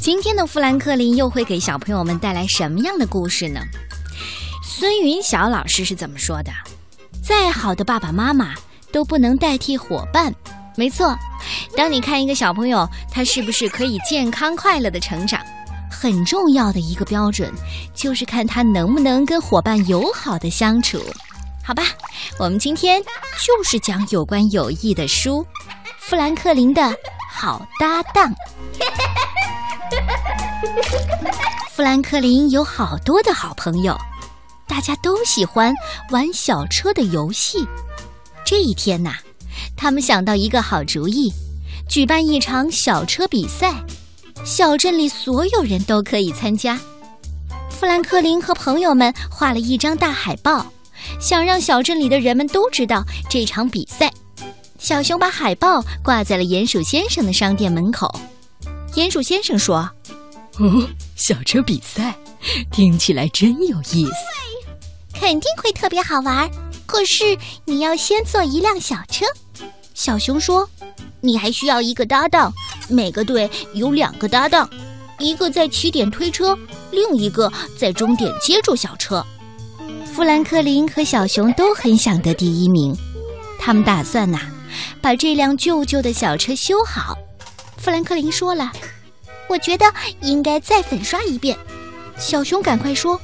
[0.00, 3.60] 今天的富兰克林又会给小朋友们带来什么样的故事呢？
[4.64, 6.50] 孙云晓老师是怎么说的？
[7.22, 8.54] 再好的爸爸妈妈
[8.90, 10.34] 都不能代替伙伴。
[10.74, 11.14] 没错，
[11.76, 15.44] 当你看一个小朋友他是不是可以健康快乐的成长，
[15.90, 17.52] 很重要的一个标准
[17.94, 20.98] 就是看他能不能跟伙伴友好的相处。
[21.62, 21.82] 好吧，
[22.38, 25.44] 我们今天就是讲有关友谊的书，
[25.98, 26.90] 《富兰克林的
[27.30, 28.34] 好搭档》。
[31.74, 33.96] 富兰克林有好多的好朋友，
[34.66, 35.74] 大家都喜欢
[36.10, 37.66] 玩小车的游戏。
[38.44, 39.14] 这一天呐，
[39.76, 41.32] 他们想到一个好主意，
[41.88, 43.74] 举办一场小车比赛，
[44.44, 46.78] 小镇里所有人都可以参加。
[47.70, 50.66] 富兰克林和朋友们画了一张大海报，
[51.20, 54.12] 想让小镇里的人们都知道这场比赛。
[54.78, 58.14] 小熊把海报挂在了鼹鼠先生的商店门口。
[58.92, 59.88] 鼹鼠先生说。
[60.60, 62.14] 哦，小车比赛
[62.70, 66.50] 听起来真有意思，肯定会特别好玩。
[66.84, 69.24] 可是你要先坐一辆小车。
[69.94, 70.68] 小熊说
[71.22, 72.52] ：“你还需要一个搭档，
[72.88, 74.68] 每个队有两个搭档，
[75.18, 76.58] 一个在起点推车，
[76.90, 79.24] 另一个在终点接住小车。”
[80.12, 82.94] 富兰克林和小熊都很想得第一名，
[83.58, 84.38] 他们打算呐，
[85.00, 87.16] 把这辆旧旧的小车修好。
[87.78, 88.70] 富兰克林说了。
[89.50, 89.84] 我觉得
[90.20, 91.58] 应该再粉刷一遍。
[92.16, 93.20] 小熊赶快说：“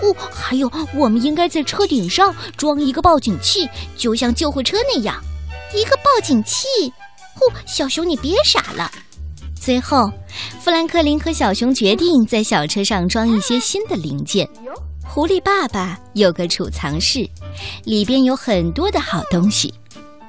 [0.00, 5.22] 哦，还有，我们应该在车顶上装一个报警器，就像救护车那样。
[5.74, 6.66] 一个报警器。
[7.34, 8.90] 哦，小熊，你别傻了。”
[9.60, 10.10] 最后，
[10.62, 14.48] 富兰克林和小熊决定在小车上装一些新的零件。
[15.06, 17.28] 狐狸爸爸有个储藏室，
[17.84, 19.74] 里边有很多的好东西，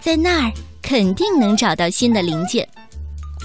[0.02, 2.68] 在那儿肯定能找到新的零件。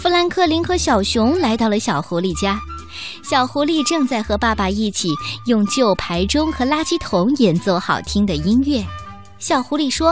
[0.03, 2.61] 富兰克林和小熊来到了小狐狸家，
[3.22, 5.11] 小狐狸正在和爸爸一起
[5.47, 8.85] 用旧牌钟和垃圾桶演奏好听的音乐。
[9.39, 10.08] 小狐狸说：“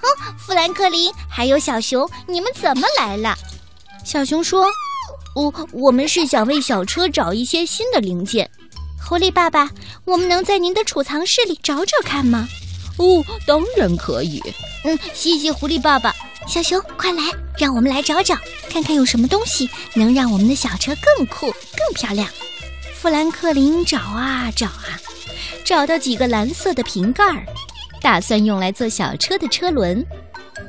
[0.00, 0.06] 哦，
[0.38, 3.34] 富兰克林还有小熊，你们怎么来了？”
[4.06, 4.64] 小熊说
[5.34, 8.48] ：“我我们是想为小车找一些新的零件。”
[9.04, 9.68] 狐狸爸爸，
[10.04, 12.46] 我们能在您的储藏室里找找看吗？
[12.98, 14.42] 哦，当然可以。
[14.84, 16.14] 嗯，谢谢狐狸爸爸。
[16.46, 17.22] 小熊，快来，
[17.58, 18.36] 让我们来找找，
[18.70, 22.28] 看看有什么东西能让我们的小车更酷、更漂亮。
[22.94, 25.00] 富兰克林找啊找啊，
[25.64, 27.44] 找到几个蓝色的瓶盖儿，
[28.00, 30.04] 打算用来做小车的车轮。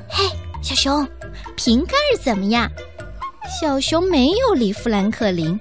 [0.09, 0.25] 嘿，
[0.61, 1.07] 小熊，
[1.55, 1.93] 瓶盖
[2.23, 2.69] 怎么样？
[3.61, 5.57] 小熊没有理富兰克林，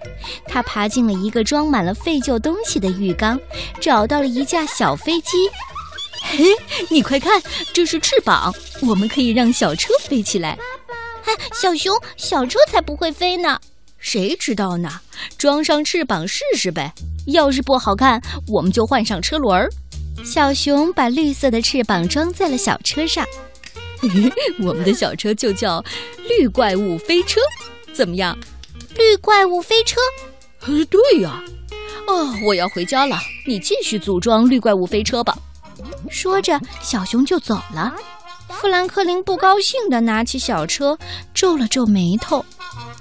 [0.47, 3.39] 他爬进了一个装满了废旧东西的浴缸，
[3.81, 5.37] 找到了一架小飞机。
[6.29, 6.45] 嘿，
[6.91, 7.41] 你快看，
[7.73, 10.59] 这是翅膀，我们可以让小车飞起来。
[11.25, 13.59] 哎，小熊，小车才不会飞呢。
[13.99, 15.01] 谁知道呢？
[15.39, 16.93] 装上翅膀试试呗。
[17.27, 19.69] 要是不好看，我们就换上车轮儿。
[20.25, 23.27] 小熊把绿色的翅膀装在了小车上，
[24.63, 25.85] 我们的小车就叫
[26.29, 27.41] 绿怪物飞车，
[27.93, 28.37] 怎么样？
[28.97, 30.01] 绿怪物飞车？
[30.61, 31.43] 呃，对呀。
[32.07, 35.37] 哦，我要回家了，你继续组装绿怪物飞车吧。
[36.17, 37.95] 说着，小熊就走了。
[38.49, 40.99] 富兰克林不高兴地拿起小车，
[41.35, 42.43] 皱了皱眉头。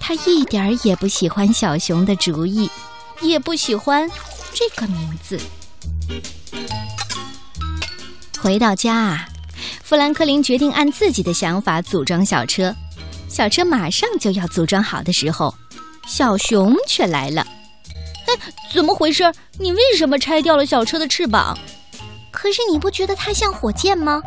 [0.02, 2.70] 他一点儿也不喜欢小熊的主意，
[3.22, 4.12] 也不喜欢
[4.54, 5.40] 这个名字。
[8.38, 9.30] 回到家啊，
[9.82, 12.76] 富兰克林决定按自己的想法组装小车。
[13.30, 15.56] 小车马上就要组装好的时候，
[16.06, 17.48] 小熊却来了。
[18.28, 18.34] 哎，
[18.74, 19.24] 怎么回事？
[19.58, 21.58] 你为什么拆掉了小车的翅膀？
[22.36, 24.22] 可是你不觉得它像火箭吗？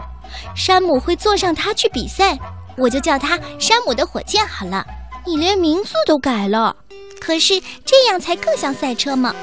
[0.57, 2.39] 山姆会坐上它去比赛，
[2.77, 4.85] 我就叫它山姆的火箭好了。
[5.27, 6.75] 你连名字都改了，
[7.21, 9.35] 可是这样才更像赛车嘛。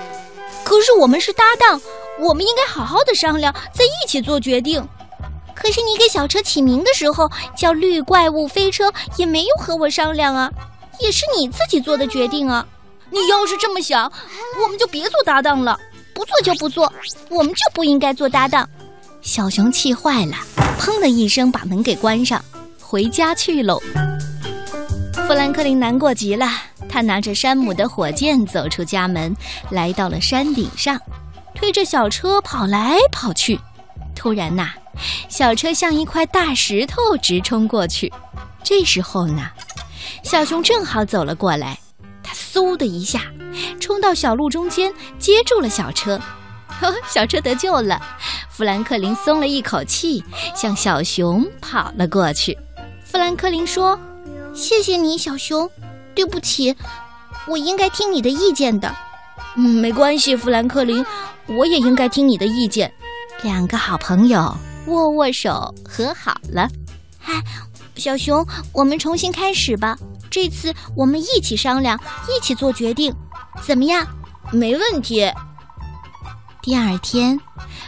[0.64, 1.80] 可是我们是搭档，
[2.20, 4.86] 我们应该好好的商量，在一起做决定。
[5.54, 10.52] 可是你给小车起名的时候叫绿怪物飞车，也没有和我商量啊，
[11.00, 12.66] 也是你自己做的决定啊。
[13.12, 14.12] 你要是这么想，
[14.62, 15.80] 我们就别做搭档了。
[16.16, 16.92] 不做就不做，
[17.30, 18.68] 我们就不应该做搭档。
[19.22, 20.36] 小熊气坏了，
[20.80, 22.44] 砰的一声把门给关上，
[22.80, 23.80] 回家去喽。
[25.28, 26.48] 富兰克林难过极了，
[26.88, 29.36] 他拿着山姆的火箭走出家门，
[29.72, 30.98] 来到了山顶上，
[31.54, 33.60] 推着小车跑来跑去。
[34.16, 34.70] 突然呐，
[35.28, 38.12] 小车像一块大石头直冲过去。
[38.64, 39.50] 这时候呢，
[40.24, 41.78] 小熊正好走了过来。
[42.24, 43.24] 他嗖的一下，
[43.80, 46.20] 冲到小路中间，接住了小车。
[46.68, 48.02] 呵小车得救了，
[48.50, 50.24] 富兰克林松了一口气，
[50.56, 52.58] 向小熊跑了过去。
[53.06, 53.98] 富兰克林说
[54.54, 55.70] ：“谢谢你，小熊。
[56.14, 56.76] 对不起，
[57.48, 58.94] 我应该听你的意见的。
[59.56, 61.06] 嗯，没关系，富兰克林，
[61.48, 62.94] 我也应该听你的意见。
[63.44, 64.54] 两个好朋友
[64.88, 66.68] 握握手和好了。
[67.20, 67.42] 嗨，
[67.96, 69.98] 小熊，我们重新开始吧。
[70.30, 71.98] 这次我们一起商量，
[72.28, 73.14] 一起做决定，
[73.62, 74.06] 怎么样？
[74.52, 75.32] 没问题。
[76.62, 77.40] 第二天，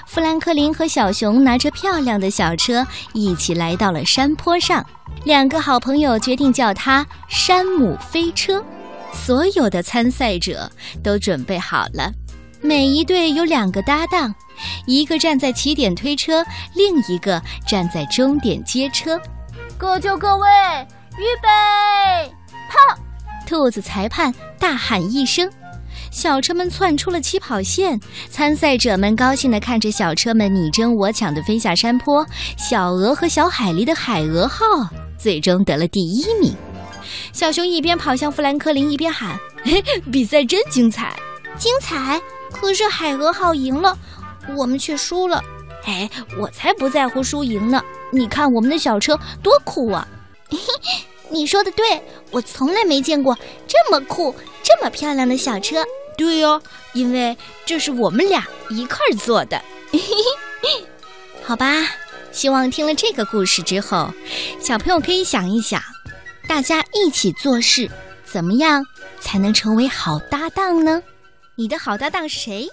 [0.06, 4.86] 富兰克林和小熊拿着漂亮的小车一起来到了山坡上。
[5.24, 8.64] 两个好朋友决定叫它“山姆飞车”。
[9.12, 10.70] 所有的参赛者
[11.04, 12.12] 都准备好了，
[12.62, 14.34] 每一队有两个搭档，
[14.86, 19.20] 一个站在起点推车，另一个站在终点接车。
[19.78, 20.48] 各就各位，
[21.18, 22.32] 预备，
[22.70, 23.00] 跑！
[23.48, 25.50] 兔子裁判大喊一声。
[26.12, 28.00] 小车们窜出了起跑线，
[28.30, 32.26] 参赛者们高兴地看着小车们你争我抢地飞下山坡。
[32.58, 34.66] 小鹅和小海狸的海鹅号
[35.18, 36.54] 最终得了第一名。
[37.34, 41.16] 小熊一边跑向富兰克林，一边喊：“嘿， 比赛真精彩，
[41.58, 42.22] 精彩！
[42.52, 43.98] 可是海鹅号赢了，
[44.56, 45.44] 我们却输了。
[45.86, 47.82] 哎，我才不在乎输赢呢！
[48.12, 50.08] 你看我们的小车多酷啊！
[51.30, 52.02] 你说的对，
[52.32, 53.38] 我从来没见过
[53.68, 54.34] 这么酷、
[54.64, 55.84] 这么漂亮的小车。
[56.18, 56.62] 对哦，
[56.94, 59.62] 因为这是我们俩一块儿做的。
[61.44, 61.88] 好吧，
[62.32, 64.12] 希望听了这个故事之后，
[64.60, 65.82] 小朋友可以想一想，
[66.48, 67.90] 大家一起做事，
[68.26, 68.84] 怎么样
[69.20, 71.04] 才能成为好搭档呢？
[71.56, 72.68] 你的好搭档是谁？